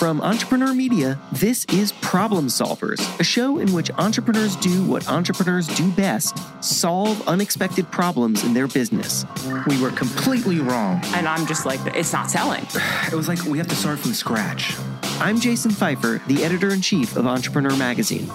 [0.00, 5.66] From Entrepreneur Media, this is Problem Solvers, a show in which entrepreneurs do what entrepreneurs
[5.66, 9.26] do best solve unexpected problems in their business.
[9.66, 11.02] We were completely wrong.
[11.08, 12.66] And I'm just like, it's not selling.
[13.12, 14.74] It was like we have to start from scratch.
[15.20, 18.30] I'm Jason Feifer, the editor in chief of Entrepreneur Magazine.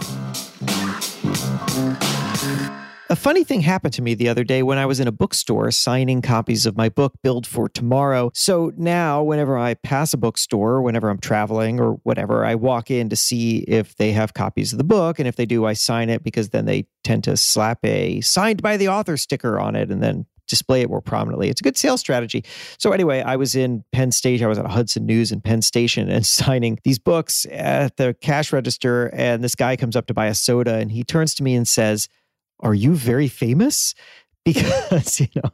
[3.15, 5.71] A funny thing happened to me the other day when I was in a bookstore
[5.71, 8.29] signing copies of my book, Build for Tomorrow.
[8.33, 13.07] So now, whenever I pass a bookstore, whenever I'm traveling or whatever, I walk in
[13.07, 15.17] to see if they have copies of the book.
[15.17, 18.61] And if they do, I sign it because then they tend to slap a signed
[18.61, 21.47] by the author sticker on it and then display it more prominently.
[21.47, 22.43] It's a good sales strategy.
[22.77, 24.43] So anyway, I was in Penn Station.
[24.43, 28.51] I was at Hudson News in Penn Station and signing these books at the cash
[28.51, 29.07] register.
[29.13, 31.65] And this guy comes up to buy a soda and he turns to me and
[31.65, 32.09] says,
[32.59, 33.93] are you very famous?
[34.45, 35.49] Because you know,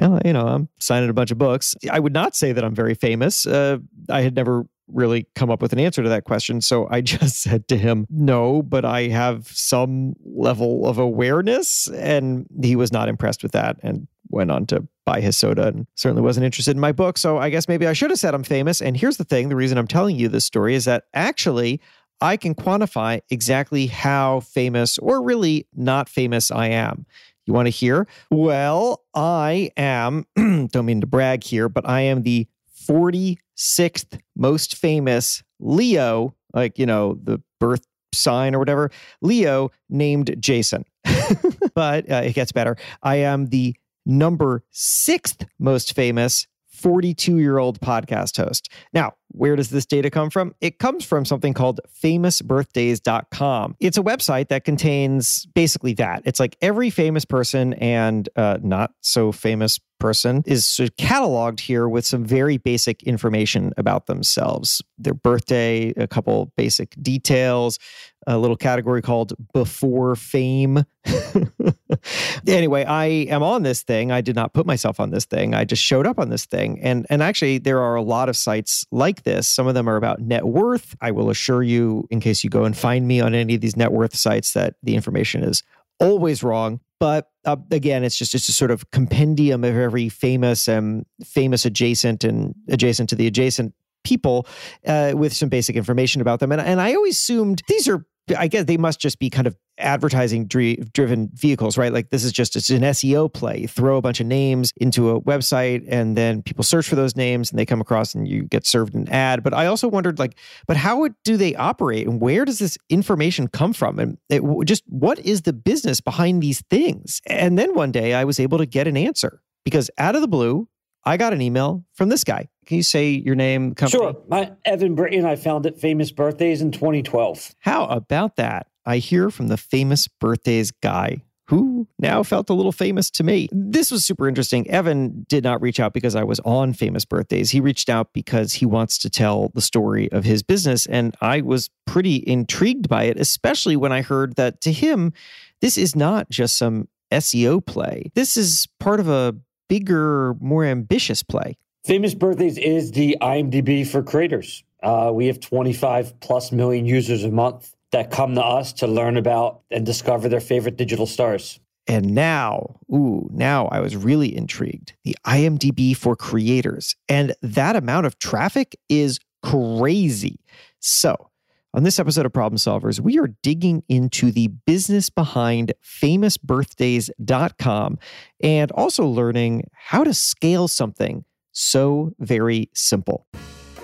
[0.00, 1.74] well, you know, I'm signing a bunch of books.
[1.90, 3.44] I would not say that I'm very famous.
[3.46, 3.76] Uh,
[4.08, 7.42] I had never really come up with an answer to that question, so I just
[7.42, 13.10] said to him, "No, but I have some level of awareness," and he was not
[13.10, 16.80] impressed with that and went on to buy his soda and certainly wasn't interested in
[16.80, 17.18] my book.
[17.18, 18.80] So I guess maybe I should have said I'm famous.
[18.80, 21.82] And here's the thing: the reason I'm telling you this story is that actually
[22.22, 27.04] I can quantify exactly how famous or really not famous I am.
[27.46, 28.06] You want to hear?
[28.30, 32.46] Well, I am, don't mean to brag here, but I am the
[32.88, 37.84] 46th most famous Leo, like, you know, the birth
[38.14, 40.84] sign or whatever, Leo named Jason.
[41.74, 42.76] but uh, it gets better.
[43.02, 43.74] I am the
[44.06, 46.46] number sixth most famous
[46.82, 48.70] 42 year old podcast host.
[48.92, 50.54] Now, where does this data come from?
[50.60, 53.76] It comes from something called famousbirthdays.com.
[53.80, 56.22] It's a website that contains basically that.
[56.24, 61.60] It's like every famous person and uh, not so famous person is sort of cataloged
[61.60, 67.78] here with some very basic information about themselves their birthday, a couple basic details,
[68.26, 70.84] a little category called before fame.
[72.46, 74.12] anyway, I am on this thing.
[74.12, 75.54] I did not put myself on this thing.
[75.54, 76.80] I just showed up on this thing.
[76.82, 79.48] And and actually there are a lot of sites like this.
[79.48, 80.94] Some of them are about net worth.
[81.00, 83.76] I will assure you in case you go and find me on any of these
[83.76, 85.62] net worth sites that the information is
[86.02, 86.80] always wrong.
[87.00, 91.64] But uh, again, it's just it's a sort of compendium of every famous and famous
[91.64, 93.74] adjacent and adjacent to the adjacent
[94.04, 94.46] people
[94.86, 96.52] uh, with some basic information about them.
[96.52, 98.04] And, and I always assumed these are
[98.36, 101.92] I guess they must just be kind of advertising driven vehicles, right?
[101.92, 103.58] Like this is just it's an SEO play.
[103.60, 107.16] You throw a bunch of names into a website and then people search for those
[107.16, 109.42] names and they come across and you get served an ad.
[109.42, 113.48] But I also wondered like, but how do they operate and where does this information
[113.48, 113.98] come from?
[113.98, 117.20] And it, just what is the business behind these things?
[117.26, 120.28] And then one day I was able to get an answer because out of the
[120.28, 120.68] blue,
[121.04, 122.48] I got an email from this guy.
[122.66, 124.02] Can you say your name, company?
[124.02, 124.16] Sure.
[124.28, 125.24] My Evan Britton.
[125.24, 127.54] I founded Famous Birthdays in 2012.
[127.58, 128.68] How about that?
[128.84, 133.48] I hear from the Famous Birthdays guy who now felt a little famous to me.
[133.52, 134.68] This was super interesting.
[134.70, 137.50] Evan did not reach out because I was on Famous Birthdays.
[137.50, 140.86] He reached out because he wants to tell the story of his business.
[140.86, 145.12] And I was pretty intrigued by it, especially when I heard that to him,
[145.60, 148.10] this is not just some SEO play.
[148.14, 149.34] This is part of a
[149.68, 151.56] bigger, more ambitious play.
[151.84, 154.62] Famous Birthdays is the IMDb for creators.
[154.84, 159.16] Uh, we have 25 plus million users a month that come to us to learn
[159.16, 161.58] about and discover their favorite digital stars.
[161.88, 164.92] And now, ooh, now I was really intrigued.
[165.02, 166.94] The IMDb for creators.
[167.08, 170.38] And that amount of traffic is crazy.
[170.78, 171.30] So,
[171.74, 177.98] on this episode of Problem Solvers, we are digging into the business behind famousbirthdays.com
[178.40, 183.26] and also learning how to scale something so very simple.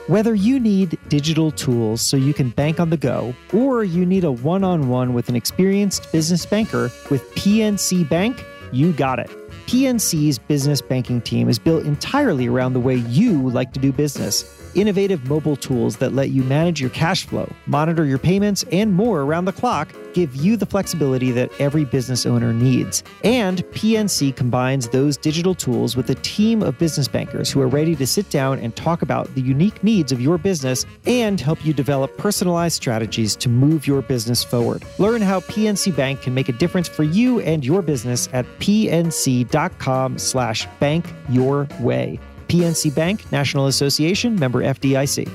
[0.09, 4.25] Whether you need digital tools so you can bank on the go, or you need
[4.25, 8.43] a one on one with an experienced business banker with PNC Bank,
[8.73, 9.29] you got it.
[9.67, 14.55] PNC's business banking team is built entirely around the way you like to do business
[14.75, 19.23] innovative mobile tools that let you manage your cash flow, monitor your payments, and more
[19.23, 23.05] around the clock give you the flexibility that every business owner needs.
[23.23, 27.95] And PNC combines those digital tools with a team of business bankers who are ready
[27.95, 31.73] to sit down and talk about the unique needs of your business and help you
[31.73, 34.83] develop personalized strategies to move your business forward.
[34.99, 40.19] Learn how PNC Bank can make a difference for you and your business at pnc.com
[40.19, 42.19] slash bank your way.
[42.49, 45.31] PNC Bank, National Association, member FDIC.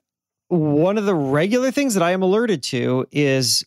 [0.48, 3.64] one of the regular things that I am alerted to is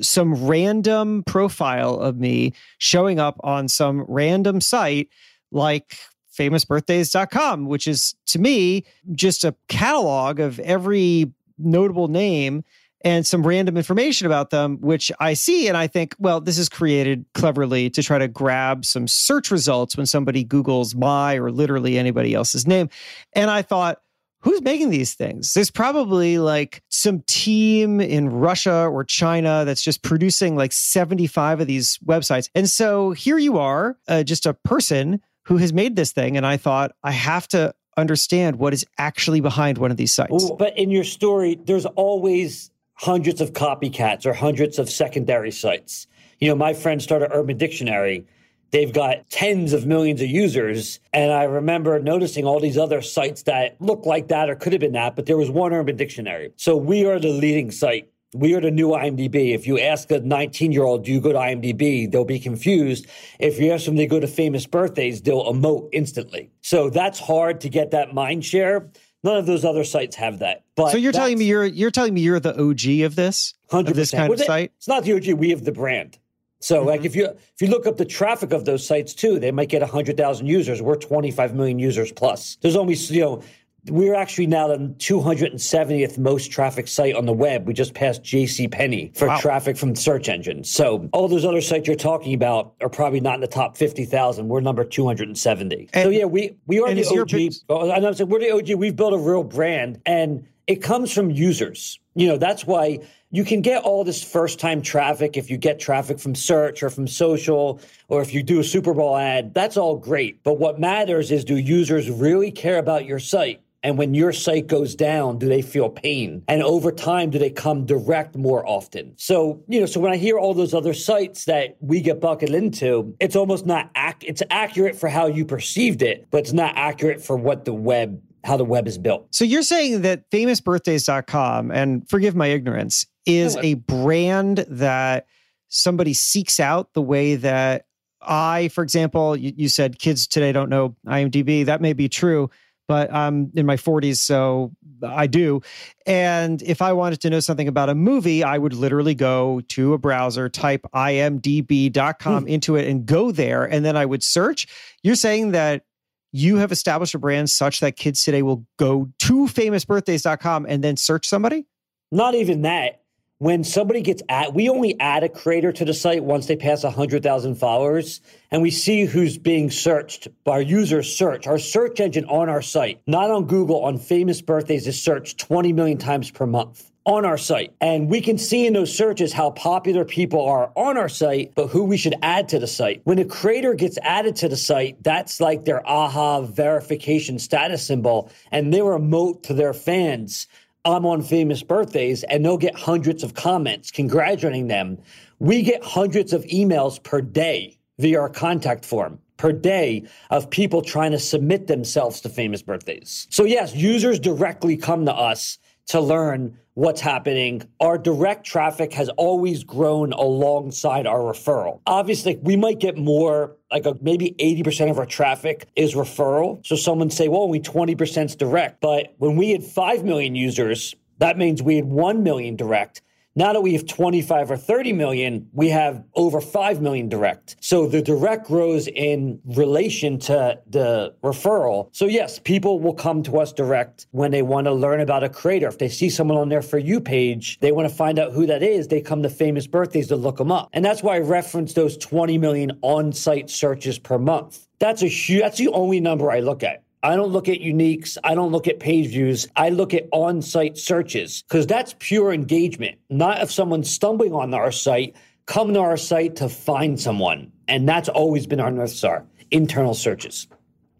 [0.00, 5.08] some random profile of me showing up on some random site
[5.50, 5.96] like
[6.38, 12.64] famousbirthdays.com, which is to me just a catalog of every notable name
[13.02, 16.68] and some random information about them, which I see and I think, well, this is
[16.68, 21.98] created cleverly to try to grab some search results when somebody Googles my or literally
[21.98, 22.90] anybody else's name.
[23.32, 24.00] And I thought,
[24.40, 25.54] who's making these things?
[25.54, 31.66] There's probably like some team in Russia or China that's just producing like 75 of
[31.66, 32.48] these websites.
[32.54, 36.36] And so here you are, uh, just a person who has made this thing.
[36.36, 40.50] And I thought, I have to understand what is actually behind one of these sites.
[40.58, 46.06] But in your story, there's always hundreds of copycats or hundreds of secondary sites.
[46.38, 48.26] You know, my friend started Urban Dictionary
[48.70, 51.00] They've got tens of millions of users.
[51.12, 54.80] And I remember noticing all these other sites that look like that or could have
[54.80, 56.52] been that, but there was one Urban Dictionary.
[56.56, 58.08] So we are the leading site.
[58.32, 59.54] We are the new IMDb.
[59.54, 62.10] If you ask a 19 year old, do you go to IMDb?
[62.10, 63.06] They'll be confused.
[63.40, 66.50] If you ask them, they go to famous birthdays, they'll emote instantly.
[66.60, 68.88] So that's hard to get that mind share.
[69.22, 70.64] None of those other sites have that.
[70.76, 73.88] But so you're telling me you're you're telling me you're the OG of this, 100%.
[73.88, 74.72] of this kind well, of site?
[74.78, 75.38] It's not the OG.
[75.38, 76.18] We have the brand.
[76.60, 76.88] So, mm-hmm.
[76.88, 79.68] like, if you if you look up the traffic of those sites too, they might
[79.68, 80.80] get hundred thousand users.
[80.80, 82.56] We're twenty five million users plus.
[82.60, 83.42] There's only you know
[83.86, 87.66] we're actually now the 270th most traffic site on the web.
[87.66, 89.38] We just passed JC Penney for wow.
[89.38, 90.70] traffic from search engines.
[90.70, 94.48] So all those other sites you're talking about are probably not in the top 50,000.
[94.48, 95.88] We're number 270.
[95.92, 97.54] And, so yeah, we we are the OG.
[97.68, 98.78] Oh, and I'm saying we're the OG.
[98.78, 101.98] We've built a real brand, and it comes from users.
[102.14, 105.78] You know, that's why you can get all this first time traffic if you get
[105.78, 109.54] traffic from search or from social or if you do a Super Bowl ad.
[109.54, 110.42] That's all great.
[110.42, 113.62] But what matters is do users really care about your site?
[113.82, 116.42] And when your site goes down, do they feel pain?
[116.48, 119.14] And over time, do they come direct more often?
[119.16, 122.54] So, you know, so when I hear all those other sites that we get bucketed
[122.54, 126.76] into, it's almost not ac- it's accurate for how you perceived it, but it's not
[126.76, 129.26] accurate for what the web how the web is built.
[129.34, 135.26] So you're saying that famousbirthdays.com and forgive my ignorance is a brand that
[135.68, 137.84] somebody seeks out the way that
[138.22, 141.66] I, for example, you, you said kids today don't know IMDb.
[141.66, 142.50] That may be true
[142.90, 145.60] but I'm in my 40s, so I do.
[146.06, 149.94] And if I wanted to know something about a movie, I would literally go to
[149.94, 152.48] a browser, type imdb.com mm.
[152.48, 153.62] into it, and go there.
[153.62, 154.66] And then I would search.
[155.04, 155.84] You're saying that
[156.32, 160.96] you have established a brand such that kids today will go to famousbirthdays.com and then
[160.96, 161.66] search somebody?
[162.10, 163.02] Not even that
[163.40, 166.84] when somebody gets at, we only add a creator to the site once they pass
[166.84, 168.20] 100,000 followers,
[168.50, 170.28] and we see who's being searched.
[170.44, 171.46] by Our users search.
[171.46, 175.72] Our search engine on our site, not on Google, on famous birthdays, is searched 20
[175.72, 177.72] million times per month on our site.
[177.80, 181.68] And we can see in those searches how popular people are on our site, but
[181.68, 183.00] who we should add to the site.
[183.04, 188.30] When a creator gets added to the site, that's like their aha verification status symbol,
[188.52, 190.46] and they emote to their fans
[190.84, 194.98] I'm on famous birthdays and they'll get hundreds of comments congratulating them.
[195.38, 200.82] We get hundreds of emails per day via our contact form per day of people
[200.82, 203.26] trying to submit themselves to famous birthdays.
[203.30, 205.58] So, yes, users directly come to us
[205.88, 207.62] to learn what's happening.
[207.80, 211.80] Our direct traffic has always grown alongside our referral.
[211.86, 216.64] Obviously, we might get more, like a, maybe 80% of our traffic is referral.
[216.64, 218.80] So someone say, well, only 20% is direct.
[218.80, 223.02] But when we had 5 million users, that means we had 1 million direct.
[223.36, 227.56] Now that we have 25 or 30 million, we have over 5 million direct.
[227.60, 231.90] So the direct grows in relation to the referral.
[231.92, 235.28] So, yes, people will come to us direct when they want to learn about a
[235.28, 235.68] creator.
[235.68, 238.46] If they see someone on their For You page, they want to find out who
[238.46, 240.68] that is, they come to famous birthdays to look them up.
[240.72, 244.66] And that's why I reference those 20 million on site searches per month.
[244.80, 246.82] That's a huge, that's the only number I look at.
[247.02, 248.18] I don't look at uniques.
[248.22, 249.48] I don't look at page views.
[249.56, 254.52] I look at on site searches because that's pure engagement, not if someone's stumbling on
[254.52, 255.16] our site,
[255.46, 257.52] come to our site to find someone.
[257.68, 260.46] And that's always been our North Star internal searches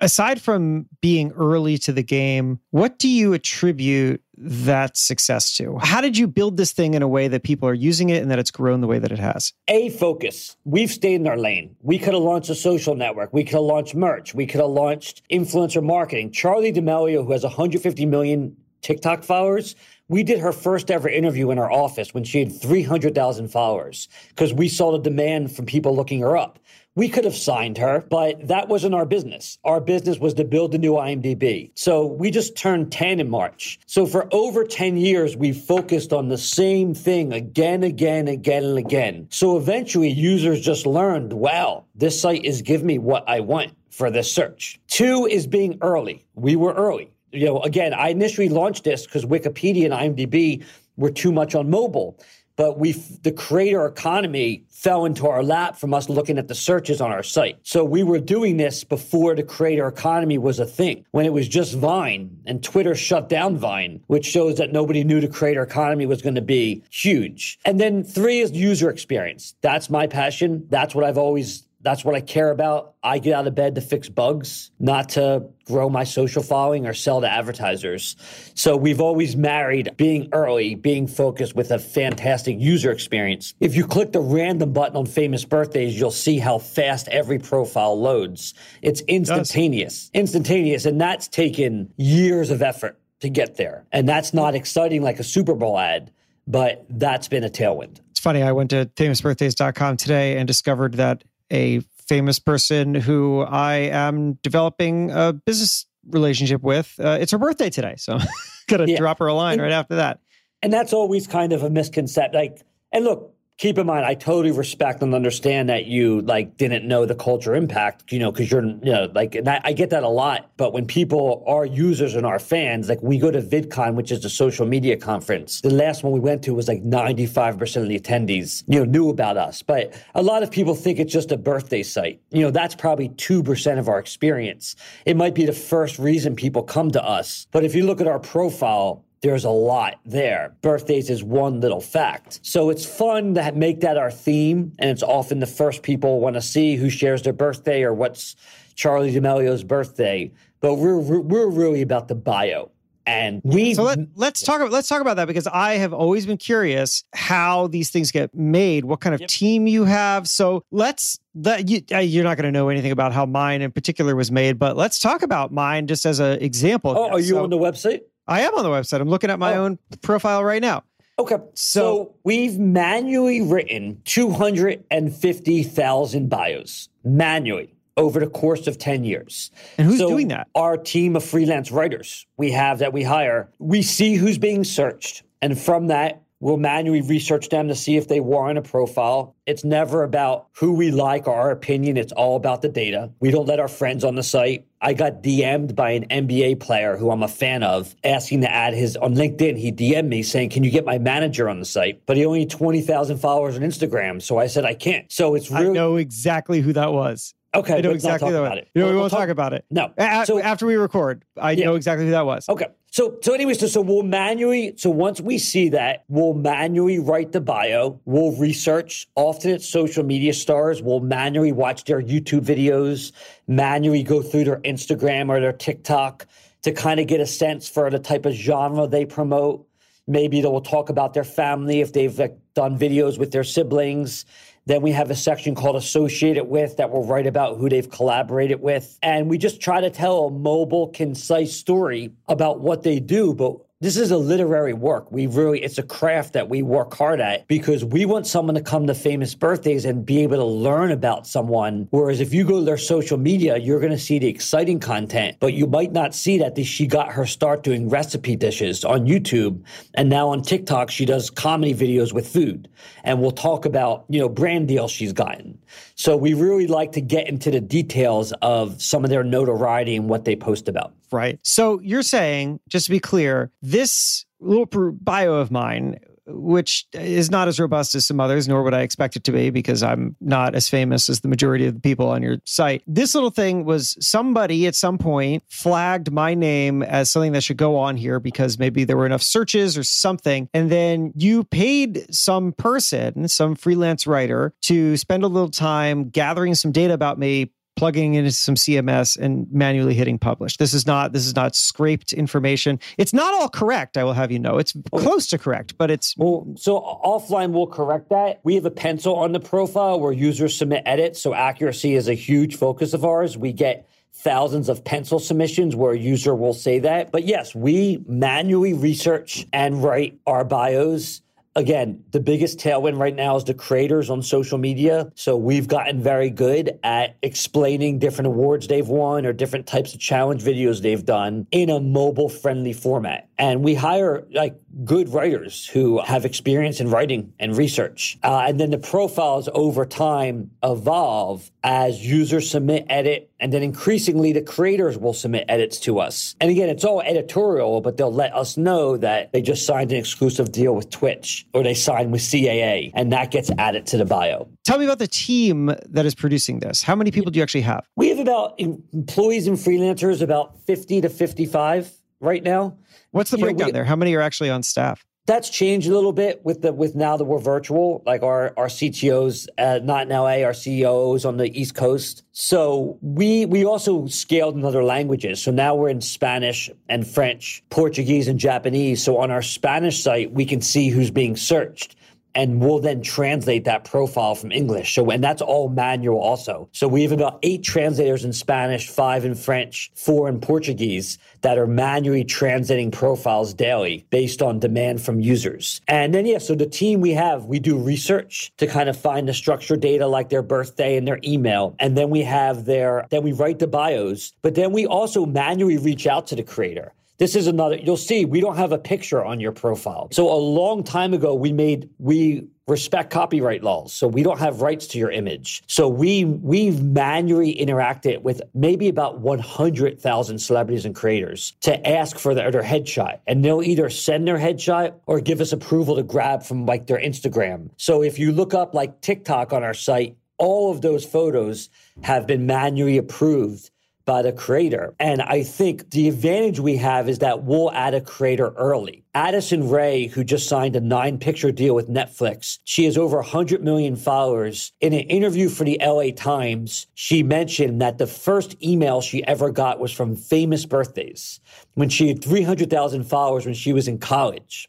[0.01, 5.79] aside from being early to the game, what do you attribute that success to?
[5.79, 8.31] How did you build this thing in a way that people are using it and
[8.31, 9.53] that it's grown the way that it has?
[9.69, 10.57] A focus.
[10.65, 11.77] We've stayed in our lane.
[11.83, 13.33] We could have launched a social network.
[13.33, 14.35] We could have launched merch.
[14.35, 16.31] We could have launched influencer marketing.
[16.31, 19.77] Charli D'Amelio, who has 150 million TikTok followers,
[20.09, 24.53] we did her first ever interview in our office when she had 300,000 followers because
[24.53, 26.59] we saw the demand from people looking her up.
[27.01, 29.57] We could have signed her, but that wasn't our business.
[29.65, 31.71] Our business was to build the new IMDb.
[31.75, 33.81] So we just turned 10 in March.
[33.87, 38.77] So for over 10 years, we focused on the same thing again, again, again, and
[38.77, 39.29] again.
[39.31, 44.11] So eventually, users just learned wow, this site is giving me what I want for
[44.11, 44.79] this search.
[44.87, 46.27] Two is being early.
[46.35, 47.11] We were early.
[47.33, 50.67] You know, again, I initially launched this because Wikipedia and IMDb
[50.99, 52.19] were too much on mobile
[52.61, 57.01] but we the creator economy fell into our lap from us looking at the searches
[57.01, 57.59] on our site.
[57.63, 61.07] So we were doing this before the creator economy was a thing.
[61.13, 65.23] When it was just Vine and Twitter shut down Vine, which shows that nobody knew
[65.23, 67.59] the creator economy was going to be huge.
[67.65, 69.55] And then 3 is user experience.
[69.63, 70.67] That's my passion.
[70.69, 72.95] That's what I've always That's what I care about.
[73.03, 76.93] I get out of bed to fix bugs, not to grow my social following or
[76.93, 78.17] sell to advertisers.
[78.55, 83.55] So we've always married being early, being focused with a fantastic user experience.
[83.61, 87.99] If you click the random button on famous birthdays, you'll see how fast every profile
[87.99, 88.53] loads.
[88.83, 90.85] It's instantaneous, instantaneous.
[90.85, 93.87] And that's taken years of effort to get there.
[93.91, 96.11] And that's not exciting like a Super Bowl ad,
[96.47, 98.01] but that's been a tailwind.
[98.11, 98.43] It's funny.
[98.43, 105.11] I went to famousbirthdays.com today and discovered that a famous person who I am developing
[105.11, 106.95] a business relationship with.
[106.99, 108.19] Uh, it's her birthday today, so
[108.69, 108.97] gotta yeah.
[108.97, 110.21] drop her a line and, right after that.
[110.63, 112.35] And that's always kind of a misconception.
[112.35, 116.89] Like, and look, keep in mind, I totally respect and understand that you like didn't
[116.89, 119.91] know the culture impact, you know, because you're, you know, like, and I, I, get
[119.91, 120.51] that a lot.
[120.57, 124.23] But when people are users and our fans, like we go to VidCon, which is
[124.23, 125.61] the social media conference.
[125.61, 129.11] The last one we went to was like 95% of the attendees, you know, knew
[129.11, 129.61] about us.
[129.61, 132.19] But a lot of people think it's just a birthday site.
[132.31, 134.75] You know, that's probably 2% of our experience.
[135.05, 137.47] It might be the first reason people come to us.
[137.53, 140.55] But if you look at our profile, there's a lot there.
[140.63, 142.41] Birthdays is one little fact.
[142.43, 144.73] So it's fun to make that our theme.
[144.79, 148.35] And it's often the first people want to see who shares their birthday or what's
[148.77, 150.33] Charli D'Amelio's birthday.
[150.61, 152.71] But we're, we're really about the bio.
[153.07, 156.27] And we so let, us talk about let's talk about that because I have always
[156.27, 159.29] been curious how these things get made, what kind of yep.
[159.29, 160.29] team you have.
[160.29, 163.73] So let's that you, uh, you're not going to know anything about how mine in
[163.73, 166.95] particular was made, but let's talk about mine just as an example.
[166.97, 168.03] Oh, are you so, on the website?
[168.31, 169.01] I am on the website.
[169.01, 169.65] I'm looking at my oh.
[169.65, 170.85] own profile right now.
[171.19, 171.35] Okay.
[171.35, 179.51] So, so we've manually written 250,000 bios manually over the course of 10 years.
[179.77, 180.49] And who's so doing that?
[180.55, 183.51] Our team of freelance writers we have that we hire.
[183.59, 185.23] We see who's being searched.
[185.43, 189.37] And from that, We'll manually research them to see if they warrant a profile.
[189.47, 191.99] It's never about who we like or our opinion.
[191.99, 193.13] It's all about the data.
[193.21, 194.67] We don't let our friends on the site.
[194.81, 198.73] I got DM'd by an NBA player who I'm a fan of, asking to add
[198.73, 199.59] his on LinkedIn.
[199.59, 202.01] He DM'd me saying, Can you get my manager on the site?
[202.07, 204.23] But he only 20,000 followers on Instagram.
[204.23, 205.13] So I said, I can't.
[205.13, 205.69] So it's really.
[205.69, 207.35] I know exactly who that was.
[207.53, 208.69] Okay, I know exactly about it.
[208.75, 209.65] You know, we won't talk, talk, about it.
[209.71, 209.93] No.
[209.99, 211.65] A- so, after we record, I yeah.
[211.65, 212.49] know exactly who that was.
[212.49, 212.67] Okay.
[212.93, 217.33] So, so anyways, so, so we'll manually, so once we see that, we'll manually write
[217.33, 218.01] the bio.
[218.05, 219.09] We'll research.
[219.17, 220.83] Often it's social media stars.
[220.83, 223.13] We'll manually watch their YouTube videos,
[223.49, 226.27] manually go through their Instagram or their TikTok
[226.63, 229.67] to kind of get a sense for the type of genre they promote.
[230.07, 234.25] Maybe they'll talk about their family if they've like, done videos with their siblings
[234.71, 238.61] then we have a section called Associated with that will write about who they've collaborated
[238.61, 238.99] with.
[239.03, 243.57] And we just try to tell a mobile, concise story about what they do, but
[243.83, 245.11] this is a literary work.
[245.11, 248.61] We really, it's a craft that we work hard at because we want someone to
[248.61, 251.89] come to famous birthdays and be able to learn about someone.
[251.91, 255.39] Whereas if you go to their social media, you're going to see the exciting content,
[255.41, 259.65] but you might not see that she got her start doing recipe dishes on YouTube.
[259.95, 262.69] And now on TikTok, she does comedy videos with food.
[263.03, 265.59] And we'll talk about, you know, brand deals she's gotten.
[265.95, 270.09] So we really like to get into the details of some of their notoriety and
[270.09, 270.95] what they post about.
[271.13, 271.39] Right.
[271.43, 275.99] So you're saying, just to be clear, this little bio of mine
[276.33, 279.51] which is not as robust as some others, nor would I expect it to be
[279.51, 282.83] because I'm not as famous as the majority of the people on your site.
[282.87, 287.57] This little thing was somebody at some point flagged my name as something that should
[287.57, 290.49] go on here because maybe there were enough searches or something.
[290.55, 296.55] And then you paid some person, some freelance writer, to spend a little time gathering
[296.55, 300.59] some data about me, plugging into some CMS and manually hitting publish.
[300.59, 302.79] This is not this is not scraped information.
[302.99, 303.97] It's not all correct.
[303.97, 304.59] I will have you know.
[304.59, 304.99] It's oh.
[304.99, 306.47] close to correct, but it's well.
[306.59, 308.41] So offline, we'll correct that.
[308.43, 311.23] We have a pencil on the profile where users submit edits.
[311.23, 313.39] So accuracy is a huge focus of ours.
[313.39, 317.11] We get thousands of pencil submissions where a user will say that.
[317.11, 321.23] But yes, we manually research and write our bios
[321.57, 325.11] again, the biggest tailwind right now is the creators on social media.
[325.15, 330.01] So we've gotten very good at explaining different awards they've won or different types of
[330.01, 333.29] challenge videos they've done in a mobile friendly format.
[333.41, 338.19] And we hire like good writers who have experience in writing and research.
[338.23, 344.35] Uh, and then the profiles over time evolve as users submit edit and then increasingly
[344.35, 346.37] the creators will submit edits to us.
[346.39, 349.99] And again, it's all editorial, but they'll let us know that they just signed an
[349.99, 354.05] exclusive deal with Twitch or they signed with CAA and that gets added to the
[354.05, 354.49] bio.
[354.65, 356.83] Tell me about the team that is producing this.
[356.83, 357.87] How many people do you actually have?
[357.97, 362.77] We have about employees and freelancers about 50 to 55 right now.
[363.11, 363.85] What's the you breakdown know, we, there?
[363.85, 365.05] How many are actually on staff?
[365.31, 368.03] that's changed a little bit with the with now that we're virtual.
[368.05, 372.25] Like our our CTOs, uh, not in LA, our CEOs on the East Coast.
[372.33, 375.41] So we we also scaled in other languages.
[375.41, 379.05] So now we're in Spanish and French, Portuguese and Japanese.
[379.05, 381.95] So on our Spanish site, we can see who's being searched
[382.35, 384.95] and we'll then translate that profile from English.
[384.95, 386.69] So, and that's all manual also.
[386.73, 391.59] So we have about eight translators in Spanish, five in French, four in Portuguese that
[391.59, 395.81] are manually translating profiles daily based on demand from users.
[395.89, 399.29] And then, yeah, so the team we have, we do research to kind of find
[399.29, 401.75] the structured data like their birthday and their email.
[401.79, 405.79] And then we have their, then we write the bios, but then we also manually
[405.79, 406.93] reach out to the creator.
[407.21, 410.09] This is another, you'll see we don't have a picture on your profile.
[410.11, 413.93] So a long time ago, we made, we respect copyright laws.
[413.93, 415.63] So we don't have rights to your image.
[415.67, 422.35] So we, we've manually interacted with maybe about 100,000 celebrities and creators to ask for
[422.35, 423.19] their, their headshot.
[423.27, 426.99] And they'll either send their headshot or give us approval to grab from like their
[426.99, 427.69] Instagram.
[427.77, 431.69] So if you look up like TikTok on our site, all of those photos
[432.03, 433.71] have been manually approved
[434.11, 434.93] by the creator.
[434.99, 439.05] And I think the advantage we have is that we'll add a creator early.
[439.15, 443.63] Addison Rae, who just signed a nine picture deal with Netflix, she has over 100
[443.63, 444.73] million followers.
[444.81, 449.53] In an interview for the LA Times, she mentioned that the first email she ever
[449.53, 451.39] got was from famous birthdays
[451.75, 454.69] when she had 300,000 followers when she was in college.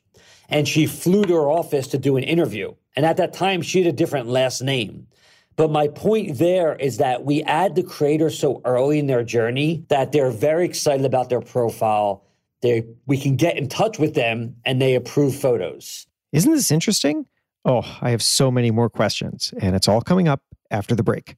[0.50, 2.76] And she flew to her office to do an interview.
[2.96, 5.08] And at that time, she had a different last name.
[5.56, 9.86] But my point there is that we add the creator so early in their journey
[9.90, 12.24] that they're very excited about their profile.
[12.62, 16.08] They we can get in touch with them and they approve photos.
[16.32, 17.26] Isn't this interesting?
[17.66, 21.36] Oh, I have so many more questions, and it's all coming up after the break.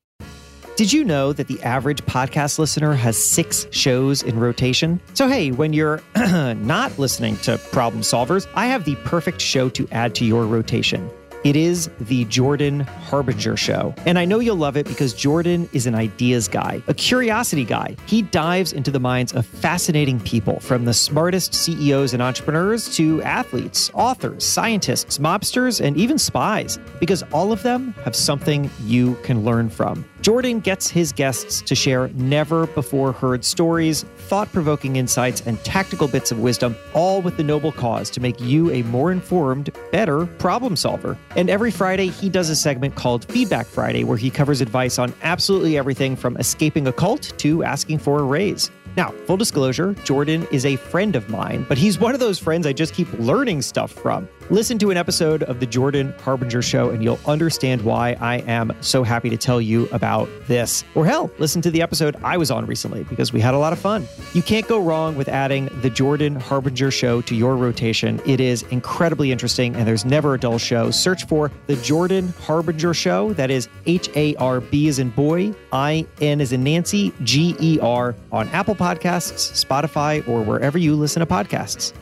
[0.75, 4.99] Did you know that the average podcast listener has six shows in rotation?
[5.13, 9.87] So, hey, when you're not listening to Problem Solvers, I have the perfect show to
[9.91, 11.11] add to your rotation.
[11.43, 13.93] It is the Jordan Harbinger Show.
[14.05, 17.97] And I know you'll love it because Jordan is an ideas guy, a curiosity guy.
[18.05, 23.21] He dives into the minds of fascinating people, from the smartest CEOs and entrepreneurs to
[23.23, 29.43] athletes, authors, scientists, mobsters, and even spies, because all of them have something you can
[29.43, 30.05] learn from.
[30.21, 36.07] Jordan gets his guests to share never before heard stories, thought provoking insights, and tactical
[36.07, 40.25] bits of wisdom, all with the noble cause to make you a more informed, better
[40.25, 41.17] problem solver.
[41.35, 45.13] And every Friday, he does a segment called Feedback Friday, where he covers advice on
[45.21, 48.71] absolutely everything from escaping a cult to asking for a raise.
[48.95, 52.67] Now, full disclosure, Jordan is a friend of mine, but he's one of those friends
[52.67, 54.29] I just keep learning stuff from.
[54.49, 58.75] Listen to an episode of The Jordan Harbinger Show, and you'll understand why I am
[58.81, 60.83] so happy to tell you about this.
[60.95, 63.73] Or hell, listen to the episode I was on recently because we had a lot
[63.73, 64.05] of fun.
[64.33, 68.21] You can't go wrong with adding The Jordan Harbinger Show to your rotation.
[68.25, 70.91] It is incredibly interesting, and there's never a dull show.
[70.91, 73.33] Search for The Jordan Harbinger Show.
[73.33, 77.55] That is H A R B as in boy, I N as in Nancy, G
[77.59, 81.93] E R on Apple Podcasts, Spotify, or wherever you listen to podcasts.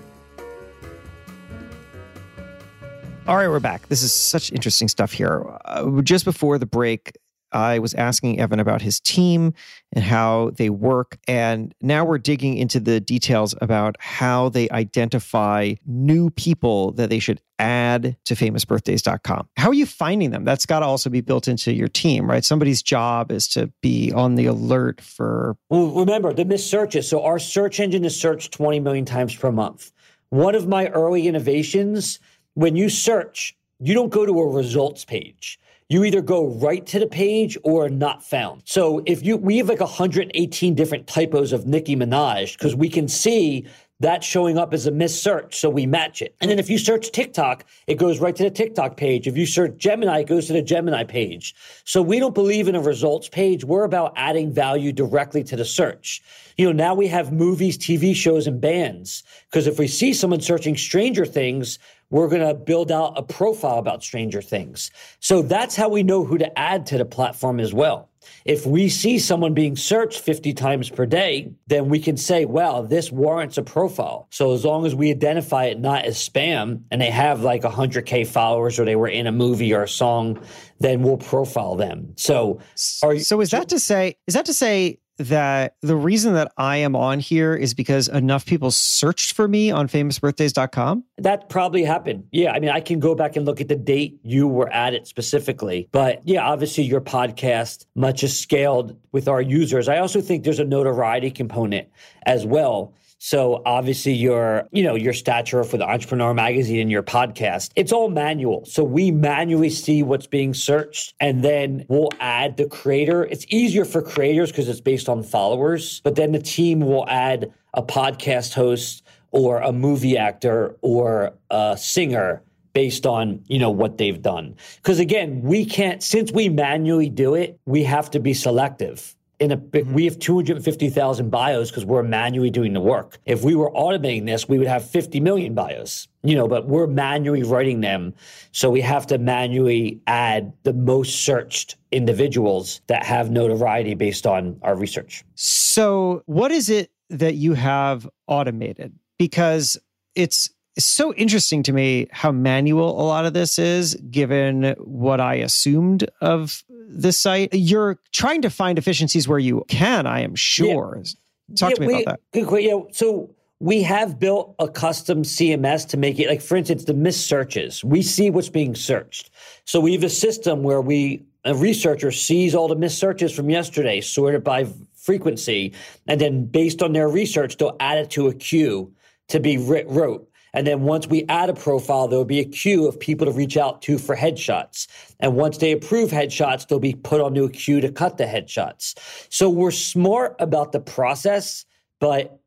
[3.31, 3.87] All right, we're back.
[3.87, 5.57] This is such interesting stuff here.
[5.63, 7.17] Uh, just before the break,
[7.53, 9.53] I was asking Evan about his team
[9.93, 11.17] and how they work.
[11.29, 17.19] And now we're digging into the details about how they identify new people that they
[17.19, 19.47] should add to famousbirthdays.com.
[19.55, 20.43] How are you finding them?
[20.43, 22.43] That's got to also be built into your team, right?
[22.43, 25.55] Somebody's job is to be on the alert for.
[25.69, 27.07] Well, remember the missed searches.
[27.07, 29.93] So our search engine is searched 20 million times per month.
[30.31, 32.19] One of my early innovations
[32.53, 35.59] when you search, you don't go to a results page.
[35.89, 38.61] You either go right to the page or not found.
[38.65, 43.09] So if you, we have like 118 different typos of Nicki Minaj because we can
[43.09, 43.67] see
[44.01, 45.59] that showing up as a missed search.
[45.59, 46.35] So we match it.
[46.41, 49.27] And then if you search TikTok, it goes right to the TikTok page.
[49.27, 51.53] If you search Gemini, it goes to the Gemini page.
[51.83, 53.63] So we don't believe in a results page.
[53.63, 56.21] We're about adding value directly to the search.
[56.57, 59.23] You know, now we have movies, TV shows, and bands.
[59.49, 61.77] Because if we see someone searching Stranger Things,
[62.11, 64.91] we're going to build out a profile about Stranger Things.
[65.19, 68.09] So that's how we know who to add to the platform as well.
[68.45, 72.83] If we see someone being searched 50 times per day, then we can say, well,
[72.83, 74.27] this warrants a profile.
[74.29, 78.27] So as long as we identify it not as spam and they have like 100K
[78.27, 80.39] followers or they were in a movie or a song,
[80.79, 82.13] then we'll profile them.
[82.17, 82.59] So,
[83.03, 86.77] are, so is that to say, is that to say that the reason that I
[86.77, 91.03] am on here is because enough people searched for me on famousbirthdays.com?
[91.17, 92.25] That probably happened.
[92.31, 92.51] Yeah.
[92.51, 95.07] I mean, I can go back and look at the date you were at it
[95.07, 95.87] specifically.
[95.91, 99.87] But yeah, obviously your podcast much is scaled with our users.
[99.87, 101.87] I also think there's a notoriety component
[102.25, 102.93] as well.
[103.23, 107.91] So obviously your, you know, your stature for the Entrepreneur Magazine and your podcast, it's
[107.91, 108.65] all manual.
[108.65, 113.25] So we manually see what's being searched and then we'll add the creator.
[113.25, 117.53] It's easier for creators because it's based on followers, but then the team will add
[117.75, 122.41] a podcast host or a movie actor or a singer
[122.73, 127.35] based on you know what they've done because again we can't since we manually do
[127.35, 129.93] it we have to be selective in a mm-hmm.
[129.93, 133.19] we have 250,000 bios because we're manually doing the work.
[133.25, 136.87] If we were automating this we would have 50 million bios you know but we're
[136.87, 138.13] manually writing them.
[138.51, 144.59] So we have to manually add the most searched individuals that have notoriety based on
[144.61, 145.25] our research.
[145.35, 148.93] So what is it that you have automated?
[149.17, 149.77] Because
[150.15, 155.19] it's it's so interesting to me how manual a lot of this is, given what
[155.19, 157.49] I assumed of this site.
[157.53, 161.01] You're trying to find efficiencies where you can, I am sure.
[161.03, 161.11] Yeah.
[161.55, 162.61] Talk yeah, to me we, about that.
[162.61, 166.93] Yeah, so we have built a custom CMS to make it like, for instance, the
[166.93, 167.83] missed searches.
[167.83, 169.29] We see what's being searched.
[169.65, 173.49] So we have a system where we a researcher sees all the missed searches from
[173.49, 175.73] yesterday, sorted by frequency,
[176.07, 178.93] and then based on their research, they'll add it to a queue
[179.29, 180.27] to be wrote.
[180.53, 183.57] And then once we add a profile, there'll be a queue of people to reach
[183.57, 184.87] out to for headshots.
[185.19, 188.97] And once they approve headshots, they'll be put onto a queue to cut the headshots.
[189.29, 191.65] So we're smart about the process,
[191.99, 192.39] but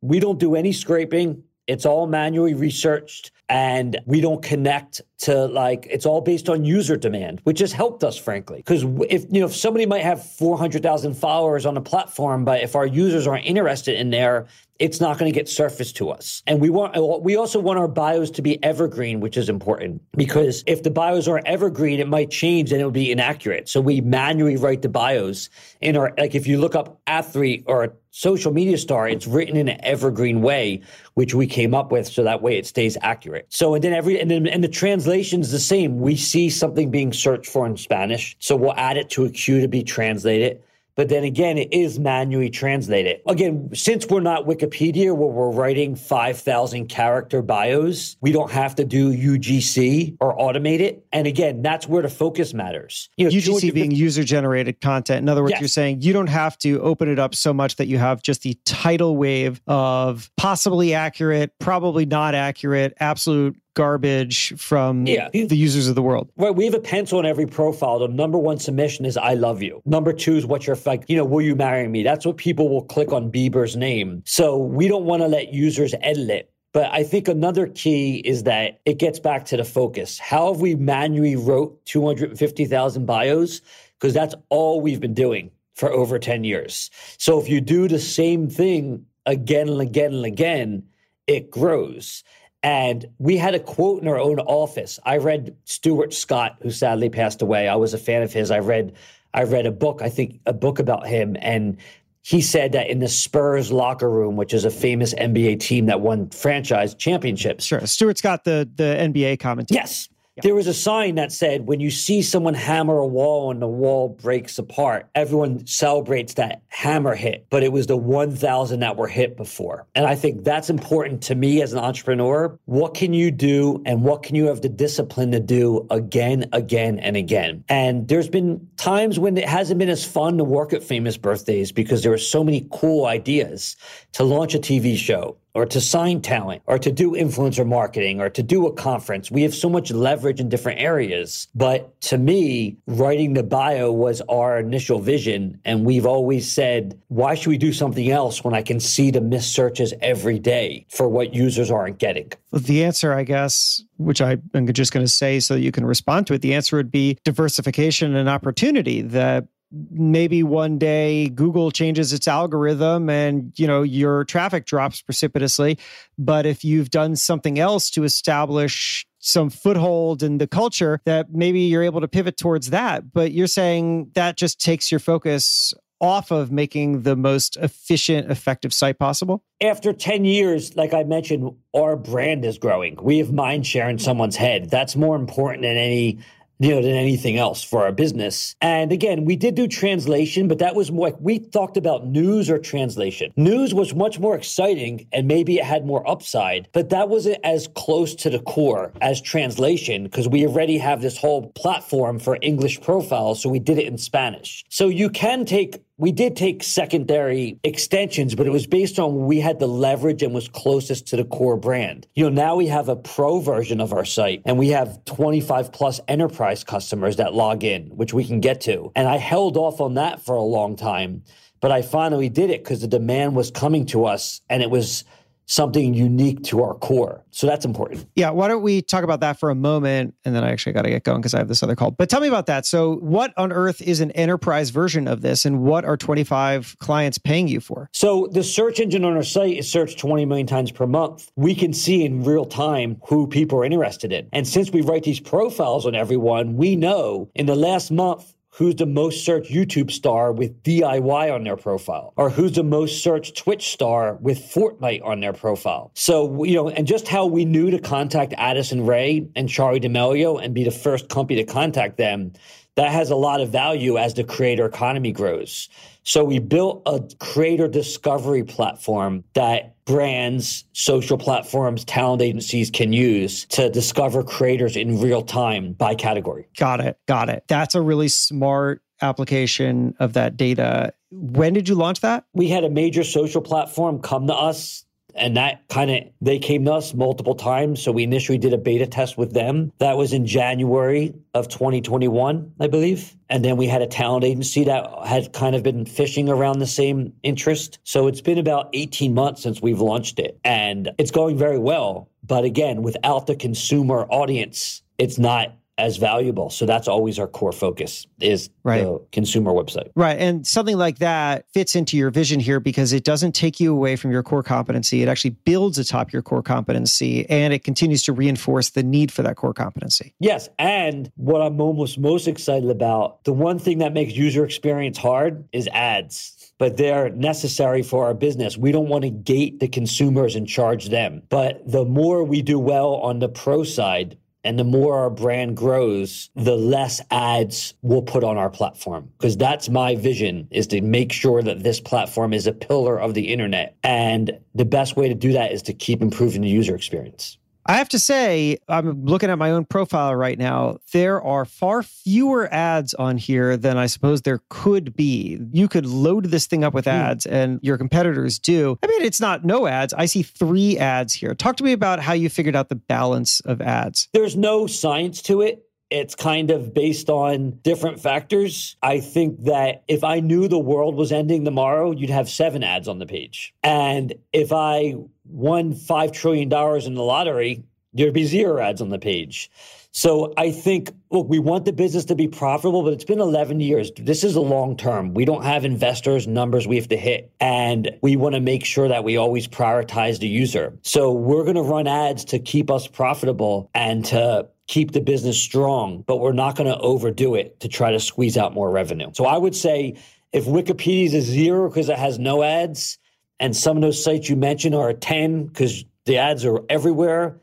[0.00, 1.44] we don't do any scraping.
[1.66, 6.96] It's all manually researched and we don't connect to like it's all based on user
[6.96, 11.14] demand which has helped us frankly because if you know if somebody might have 400,000
[11.14, 14.46] followers on a platform but if our users aren't interested in there
[14.82, 16.42] it's not going to get surfaced to us.
[16.48, 20.02] And we want uh, we also want our bios to be evergreen, which is important
[20.16, 23.68] because if the bios are evergreen, it might change and it'll be inaccurate.
[23.68, 27.94] So we manually write the bios in our like if you look up athlete or
[28.12, 30.82] social media star, it's written in an evergreen way,
[31.14, 33.46] which we came up with so that way it stays accurate.
[33.48, 35.98] So and then every and then and the translation's the same.
[35.98, 39.60] We see something being searched for in Spanish, so we'll add it to a queue
[39.60, 40.62] to be translated.
[40.94, 43.20] But then again, it is manually translated.
[43.26, 48.84] Again, since we're not Wikipedia where we're writing 5,000 character bios, we don't have to
[48.84, 51.04] do UGC or automate it.
[51.12, 53.08] And again, that's where the focus matters.
[53.16, 55.22] You know, UGC being user generated content.
[55.22, 55.60] In other words, yes.
[55.60, 58.42] you're saying you don't have to open it up so much that you have just
[58.42, 65.28] the tidal wave of possibly accurate, probably not accurate, absolute garbage from yeah.
[65.32, 66.30] the users of the world.
[66.36, 66.54] Right.
[66.54, 67.98] We have a pencil in every profile.
[67.98, 69.82] The number one submission is I love you.
[69.84, 72.02] Number two is what's your like, you know, will you marry me?
[72.02, 74.22] That's what people will click on Bieber's name.
[74.26, 76.48] So we don't want to let users edit it.
[76.72, 80.18] But I think another key is that it gets back to the focus.
[80.18, 83.60] How have we manually wrote 250,000 bios?
[83.98, 86.90] Because that's all we've been doing for over 10 years.
[87.18, 90.82] So if you do the same thing again and again and again,
[91.26, 92.24] it grows.
[92.62, 95.00] And we had a quote in our own office.
[95.04, 97.66] I read Stuart Scott, who sadly passed away.
[97.66, 98.50] I was a fan of his.
[98.50, 98.94] I read
[99.34, 101.76] I read a book, I think a book about him, and
[102.22, 106.00] he said that in the Spurs locker room, which is a famous NBA team that
[106.00, 107.64] won franchise championships.
[107.64, 107.84] Sure.
[107.86, 109.80] Stuart Scott, the the NBA commentator.
[109.80, 110.08] Yes.
[110.40, 113.66] There was a sign that said, when you see someone hammer a wall and the
[113.66, 119.08] wall breaks apart, everyone celebrates that hammer hit, but it was the 1,000 that were
[119.08, 119.86] hit before.
[119.94, 122.58] And I think that's important to me as an entrepreneur.
[122.64, 126.98] What can you do and what can you have the discipline to do again, again,
[126.98, 127.62] and again?
[127.68, 131.72] And there's been times when it hasn't been as fun to work at Famous Birthdays
[131.72, 133.76] because there are so many cool ideas
[134.12, 138.30] to launch a TV show, or to sign talent or to do influencer marketing or
[138.30, 139.30] to do a conference.
[139.30, 141.48] We have so much leverage in different areas.
[141.54, 145.60] But to me, writing the bio was our initial vision.
[145.64, 149.20] And we've always said, why should we do something else when I can see the
[149.20, 152.32] missed searches every day for what users aren't getting?
[152.50, 155.84] Well, the answer, I guess, which I am just going to say so you can
[155.84, 159.02] respond to it, the answer would be diversification and opportunity.
[159.02, 159.46] That
[159.90, 165.78] maybe one day Google changes its algorithm and you know your traffic drops precipitously.
[166.18, 171.60] But if you've done something else to establish some foothold in the culture that maybe
[171.60, 173.12] you're able to pivot towards that.
[173.12, 178.74] But you're saying that just takes your focus off of making the most efficient effective
[178.74, 179.44] site possible?
[179.62, 182.98] After 10 years like i mentioned our brand is growing.
[183.00, 184.68] We have mind share in someone's head.
[184.68, 186.18] That's more important than any
[186.58, 188.54] you know, than anything else for our business.
[188.60, 192.48] And again, we did do translation, but that was more like we talked about news
[192.50, 193.32] or translation.
[193.36, 197.68] News was much more exciting and maybe it had more upside, but that wasn't as
[197.74, 202.80] close to the core as translation because we already have this whole platform for English
[202.80, 203.42] profiles.
[203.42, 204.64] So we did it in Spanish.
[204.68, 209.40] So you can take we did take secondary extensions, but it was based on we
[209.40, 212.06] had the leverage and was closest to the core brand.
[212.14, 215.70] You know, now we have a pro version of our site and we have 25
[215.72, 218.90] plus enterprise customers that log in, which we can get to.
[218.96, 221.24] And I held off on that for a long time,
[221.60, 225.04] but I finally did it because the demand was coming to us and it was
[225.52, 227.22] something unique to our core.
[227.30, 228.06] So that's important.
[228.16, 228.30] Yeah.
[228.30, 230.14] Why don't we talk about that for a moment?
[230.24, 231.90] And then I actually got to get going because I have this other call.
[231.90, 232.64] But tell me about that.
[232.64, 235.44] So, what on earth is an enterprise version of this?
[235.44, 237.90] And what are 25 clients paying you for?
[237.92, 241.30] So, the search engine on our site is searched 20 million times per month.
[241.36, 244.28] We can see in real time who people are interested in.
[244.32, 248.76] And since we write these profiles on everyone, we know in the last month, who's
[248.76, 253.36] the most searched YouTube star with DIY on their profile, or who's the most searched
[253.36, 255.90] Twitch star with Fortnite on their profile.
[255.94, 260.42] So, you know, and just how we knew to contact Addison Rae and Charli D'Amelio
[260.42, 262.32] and be the first company to contact them,
[262.76, 265.68] that has a lot of value as the creator economy grows.
[266.04, 273.44] So we built a creator discovery platform that brands, social platforms, talent agencies can use
[273.46, 276.48] to discover creators in real time by category.
[276.56, 276.98] Got it.
[277.06, 277.44] Got it.
[277.46, 280.94] That's a really smart application of that data.
[281.10, 282.24] When did you launch that?
[282.32, 286.64] We had a major social platform come to us and that kind of they came
[286.64, 287.82] to us multiple times.
[287.82, 289.72] So we initially did a beta test with them.
[289.78, 293.16] That was in january of 2021 i believe.
[293.28, 296.66] And then we had a talent agency that had kind of been fishing around the
[296.66, 297.78] same interest.
[297.84, 300.38] So it's been about 18 months since we've launched it.
[300.44, 302.08] And it's going very well.
[302.22, 306.50] But again without the consumer audience it's not as valuable.
[306.50, 308.84] So that's always our core focus is right.
[308.84, 309.90] the consumer website.
[309.96, 310.18] Right.
[310.18, 313.96] And something like that fits into your vision here because it doesn't take you away
[313.96, 315.02] from your core competency.
[315.02, 319.22] It actually builds atop your core competency and it continues to reinforce the need for
[319.22, 320.14] that core competency.
[320.20, 320.48] Yes.
[320.58, 325.48] And what I'm almost most excited about, the one thing that makes user experience hard
[325.52, 328.56] is ads but they're necessary for our business.
[328.56, 331.22] We don't want to gate the consumers and charge them.
[331.28, 335.56] But the more we do well on the pro side, and the more our brand
[335.56, 339.10] grows, the less ads we'll put on our platform.
[339.18, 343.14] Because that's my vision is to make sure that this platform is a pillar of
[343.14, 343.76] the internet.
[343.82, 347.38] And the best way to do that is to keep improving the user experience.
[347.64, 350.78] I have to say, I'm looking at my own profile right now.
[350.92, 355.38] There are far fewer ads on here than I suppose there could be.
[355.52, 356.90] You could load this thing up with hmm.
[356.90, 358.78] ads, and your competitors do.
[358.82, 359.94] I mean, it's not no ads.
[359.94, 361.34] I see three ads here.
[361.34, 364.08] Talk to me about how you figured out the balance of ads.
[364.12, 368.76] There's no science to it it's kind of based on different factors.
[368.82, 372.88] I think that if I knew the world was ending tomorrow, you'd have seven ads
[372.88, 373.52] on the page.
[373.62, 374.94] And if I
[375.32, 379.50] won $5 trillion in the lottery, there'd be zero ads on the page.
[379.94, 383.60] So I think, look, we want the business to be profitable, but it's been 11
[383.60, 383.90] years.
[383.98, 385.12] This is a long term.
[385.12, 387.30] We don't have investors' numbers we have to hit.
[387.40, 390.78] And we want to make sure that we always prioritize the user.
[390.82, 395.38] So we're going to run ads to keep us profitable and to keep the business
[395.38, 399.10] strong, but we're not going to overdo it to try to squeeze out more revenue.
[399.12, 399.98] So I would say
[400.32, 402.96] if Wikipedia is zero because it has no ads,
[403.40, 407.40] and some of those sites you mentioned are a 10 because the ads are everywhere,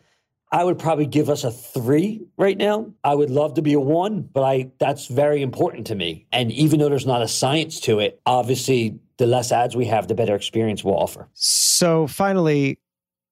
[0.52, 2.92] I would probably give us a three right now.
[3.04, 6.26] I would love to be a one, but I that's very important to me.
[6.32, 10.08] And even though there's not a science to it, obviously the less ads we have,
[10.08, 11.28] the better experience we'll offer.
[11.34, 12.80] So finally,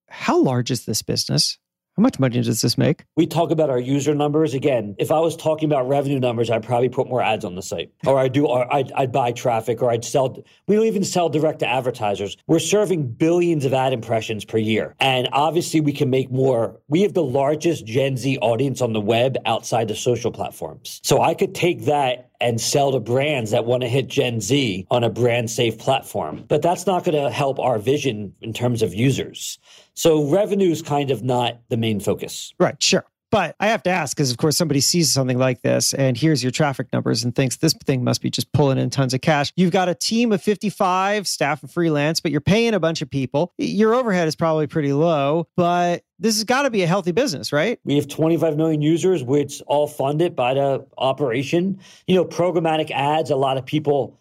[0.10, 1.58] how large is this business?
[1.98, 3.06] How much money does this make?
[3.16, 4.54] We talk about our user numbers.
[4.54, 7.64] Again, if I was talking about revenue numbers, I'd probably put more ads on the
[7.64, 10.38] site, or I'd do, or I'd, I'd buy traffic, or I'd sell.
[10.68, 12.38] We don't even sell direct to advertisers.
[12.46, 16.80] We're serving billions of ad impressions per year, and obviously we can make more.
[16.88, 21.24] We have the largest Gen Z audience on the web outside the social platforms, so
[21.24, 25.04] I could take that and sell to brands that want to hit Gen Z on
[25.04, 26.46] a brand safe platform.
[26.48, 29.60] But that's not going to help our vision in terms of users.
[29.94, 32.54] So revenue is kind of not the main focus.
[32.60, 33.06] Right, sure.
[33.30, 36.42] But I have to ask because, of course, somebody sees something like this and hears
[36.42, 39.52] your traffic numbers and thinks this thing must be just pulling in tons of cash.
[39.56, 43.10] You've got a team of 55 staff and freelance, but you're paying a bunch of
[43.10, 43.54] people.
[43.58, 47.52] Your overhead is probably pretty low, but this has got to be a healthy business,
[47.52, 47.80] right?
[47.84, 51.80] We have 25 million users, which all funded by the operation.
[52.08, 54.18] You know, programmatic ads, a lot of people